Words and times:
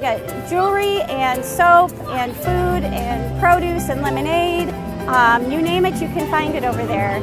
got 0.00 0.48
jewelry 0.48 1.02
and 1.02 1.44
soap 1.44 1.92
and 2.08 2.34
food 2.36 2.84
and 2.84 3.40
produce 3.40 3.88
and 3.88 4.00
lemonade. 4.00 4.68
Um, 5.08 5.50
you 5.50 5.60
name 5.60 5.84
it, 5.84 5.94
you 6.00 6.08
can 6.08 6.30
find 6.30 6.54
it 6.54 6.64
over 6.64 6.86
there. 6.86 7.20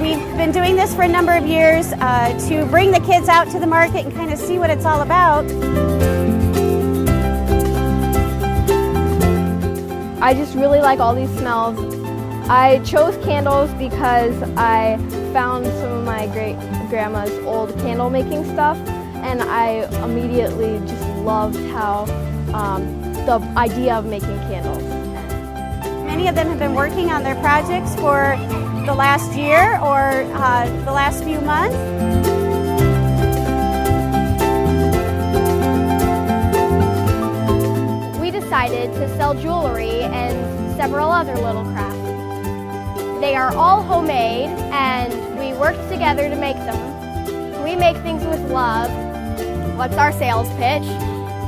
We've 0.00 0.36
been 0.36 0.52
doing 0.52 0.76
this 0.76 0.94
for 0.94 1.02
a 1.02 1.08
number 1.08 1.32
of 1.32 1.46
years 1.46 1.92
uh, 1.94 2.38
to 2.48 2.66
bring 2.66 2.90
the 2.90 3.00
kids 3.00 3.28
out 3.28 3.50
to 3.50 3.58
the 3.58 3.66
market 3.66 4.04
and 4.04 4.14
kind 4.14 4.32
of 4.32 4.38
see 4.38 4.58
what 4.58 4.70
it's 4.70 4.84
all 4.84 5.00
about. 5.00 5.44
I 10.22 10.34
just 10.34 10.54
really 10.54 10.78
like 10.78 11.00
all 11.00 11.14
these 11.14 11.30
smells. 11.38 11.76
I 12.48 12.80
chose 12.84 13.16
candles 13.24 13.72
because 13.74 14.42
I 14.56 14.98
found 15.32 15.66
some 15.66 15.92
of 15.92 16.04
my 16.04 16.26
great 16.28 16.56
grandma's 16.90 17.32
old 17.44 17.76
candle 17.78 18.10
making 18.10 18.44
stuff 18.52 18.76
and 19.22 19.40
I 19.40 19.84
immediately 20.04 20.78
just 20.86 21.08
loved 21.18 21.56
how 21.70 22.04
um, 22.52 23.02
the 23.24 23.38
idea 23.56 23.94
of 23.94 24.04
making 24.06 24.36
candles. 24.50 24.82
Many 26.04 26.28
of 26.28 26.34
them 26.34 26.48
have 26.48 26.58
been 26.58 26.74
working 26.74 27.10
on 27.10 27.22
their 27.22 27.36
projects 27.36 27.94
for 27.94 28.36
the 28.84 28.94
last 28.94 29.32
year 29.34 29.78
or 29.78 30.22
uh, 30.34 30.66
the 30.84 30.92
last 30.92 31.22
few 31.22 31.40
months. 31.40 31.76
We 38.20 38.30
decided 38.32 38.92
to 38.94 39.08
sell 39.16 39.34
jewelry 39.34 40.02
and 40.02 40.76
several 40.76 41.10
other 41.10 41.36
little 41.36 41.64
crafts. 41.64 42.01
They 43.42 43.48
are 43.48 43.56
all 43.56 43.82
homemade 43.82 44.50
and 44.70 45.12
we 45.36 45.52
worked 45.58 45.88
together 45.88 46.28
to 46.28 46.36
make 46.36 46.54
them. 46.58 47.64
We 47.64 47.74
make 47.74 47.96
things 47.96 48.24
with 48.24 48.38
love. 48.52 48.88
What's 49.76 49.96
our 49.96 50.12
sales 50.12 50.48
pitch? 50.50 50.84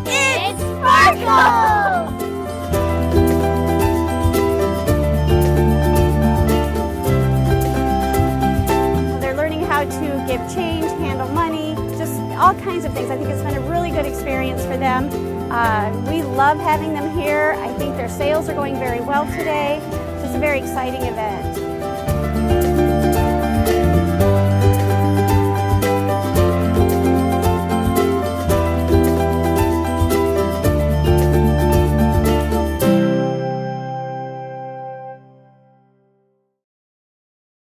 It's 0.04 0.60
Sparkle! 0.60 2.10
They're 9.20 9.36
learning 9.36 9.62
how 9.62 9.84
to 9.84 10.24
give 10.26 10.40
change, 10.52 10.86
handle 10.98 11.28
money, 11.28 11.76
just 11.96 12.20
all 12.32 12.54
kinds 12.54 12.84
of 12.84 12.92
things. 12.92 13.08
I 13.08 13.16
think 13.16 13.30
it's 13.30 13.42
been 13.42 13.54
a 13.54 13.70
really 13.70 13.92
good 13.92 14.06
experience 14.06 14.62
for 14.62 14.76
them. 14.76 15.08
Uh, 15.52 15.92
we 16.10 16.24
love 16.24 16.58
having 16.58 16.92
them 16.92 17.16
here. 17.16 17.54
I 17.60 17.72
think 17.74 17.96
their 17.96 18.08
sales 18.08 18.48
are 18.48 18.54
going 18.54 18.80
very 18.80 19.00
well 19.00 19.26
today. 19.26 19.78
It's 20.14 20.24
just 20.24 20.34
a 20.34 20.40
very 20.40 20.58
exciting 20.58 21.02
event. 21.02 21.63